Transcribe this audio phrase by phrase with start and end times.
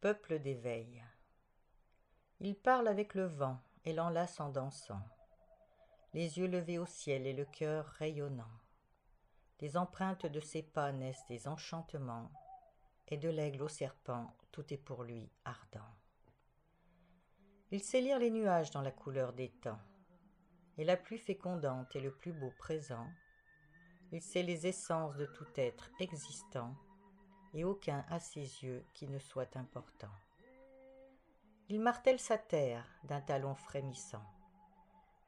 [0.00, 1.04] Peuple d'éveil.
[2.40, 5.02] Il parle avec le vent et l'enlace en dansant,
[6.14, 8.50] les yeux levés au ciel et le cœur rayonnant.
[9.58, 12.32] Des empreintes de ses pas naissent des enchantements,
[13.08, 15.94] et de l'aigle au serpent, tout est pour lui ardent.
[17.70, 19.82] Il sait lire les nuages dans la couleur des temps,
[20.78, 23.06] et la pluie fécondante est le plus beau présent.
[24.12, 26.74] Il sait les essences de tout être existant,
[27.54, 30.10] et aucun à ses yeux qui ne soit important.
[31.68, 34.24] Il martèle sa terre d'un talon frémissant.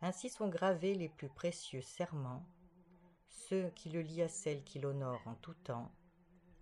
[0.01, 2.45] Ainsi sont gravés les plus précieux serments,
[3.29, 5.93] ceux qui le lient à celle qui l'honore en tout temps,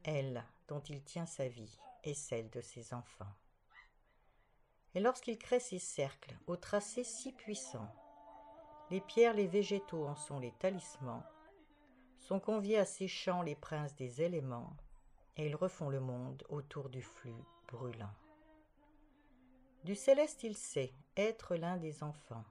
[0.04, 3.34] elle dont il tient sa vie et celle de ses enfants.
[4.95, 7.88] Et lorsqu'il crée ses cercles au tracé si puissant,
[8.90, 11.23] les pierres, les végétaux en sont les talismans,
[12.18, 14.77] sont conviés à ses champs les princes des éléments,
[15.37, 18.12] et ils refont le monde autour du flux brûlant.
[19.84, 22.45] Du céleste il sait être l'un des enfants,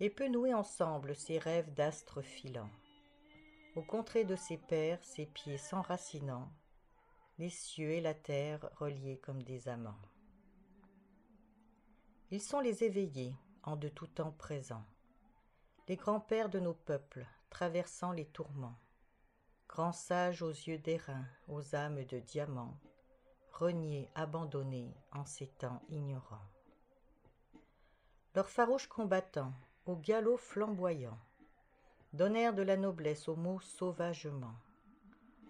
[0.00, 2.70] et peut nouer ensemble ses rêves d'astres filants.
[3.74, 6.52] Aux contrées de ses pères, ses pieds s'enracinant,
[7.38, 10.00] les cieux et la terre reliés comme des amants.
[12.30, 14.84] Ils sont les éveillés, en de tout temps présents,
[15.88, 18.78] les grands-pères de nos peuples, traversant les tourments,
[19.72, 22.76] grands sages aux yeux d'airain, aux âmes de diamant,
[23.54, 26.46] reniés, abandonnés en ces temps ignorants.
[28.34, 29.54] Leurs farouches combattants,
[29.86, 31.18] au galop flamboyant,
[32.12, 34.54] donnèrent de la noblesse aux mots sauvagement,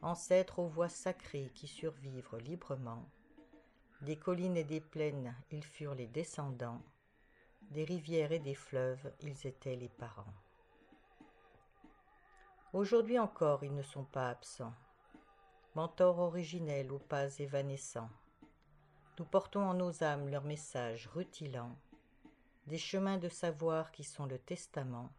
[0.03, 3.05] ancêtres aux voix sacrées qui survivent librement.
[4.03, 6.81] Des collines et des plaines, ils furent les descendants,
[7.73, 10.33] des rivières et des fleuves, ils étaient les parents.
[12.73, 14.73] Aujourd'hui encore ils ne sont pas absents,
[15.75, 18.09] mentors originels aux pas évanescents.
[19.19, 21.77] Nous portons en nos âmes leur message rutilant,
[22.67, 25.11] des chemins de savoir qui sont le testament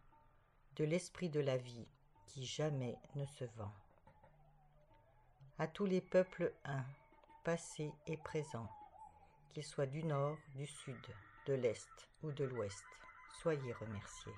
[0.77, 1.87] de l'esprit de la vie
[2.25, 3.71] qui jamais ne se vend.
[5.59, 6.83] À tous les peuples un,
[7.43, 8.67] passé et présent,
[9.53, 11.05] qu'ils soient du nord, du sud,
[11.45, 12.83] de l'est ou de l'ouest,
[13.41, 14.33] soyez remerciés.